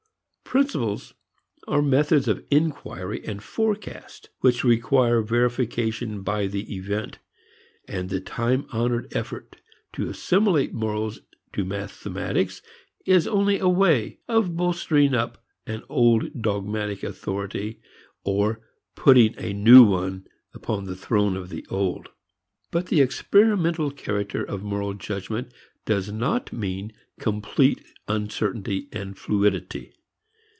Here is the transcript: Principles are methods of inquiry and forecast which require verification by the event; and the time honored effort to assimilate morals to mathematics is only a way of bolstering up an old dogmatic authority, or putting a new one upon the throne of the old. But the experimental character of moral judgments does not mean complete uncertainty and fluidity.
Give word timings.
Principles 0.43 1.13
are 1.65 1.81
methods 1.81 2.27
of 2.27 2.43
inquiry 2.51 3.21
and 3.25 3.41
forecast 3.41 4.29
which 4.41 4.65
require 4.65 5.21
verification 5.21 6.23
by 6.23 6.45
the 6.45 6.75
event; 6.75 7.19
and 7.87 8.09
the 8.09 8.19
time 8.19 8.67
honored 8.73 9.07
effort 9.15 9.55
to 9.93 10.09
assimilate 10.09 10.73
morals 10.73 11.21
to 11.53 11.63
mathematics 11.63 12.61
is 13.05 13.27
only 13.27 13.59
a 13.59 13.69
way 13.69 14.19
of 14.27 14.57
bolstering 14.57 15.13
up 15.15 15.41
an 15.67 15.83
old 15.87 16.41
dogmatic 16.41 17.01
authority, 17.01 17.79
or 18.25 18.59
putting 18.93 19.33
a 19.39 19.53
new 19.53 19.85
one 19.85 20.27
upon 20.53 20.83
the 20.83 20.97
throne 20.97 21.37
of 21.37 21.47
the 21.47 21.65
old. 21.69 22.09
But 22.71 22.87
the 22.87 22.99
experimental 22.99 23.89
character 23.89 24.43
of 24.43 24.63
moral 24.63 24.95
judgments 24.95 25.55
does 25.85 26.11
not 26.11 26.51
mean 26.51 26.91
complete 27.21 27.85
uncertainty 28.09 28.89
and 28.91 29.17
fluidity. 29.17 29.93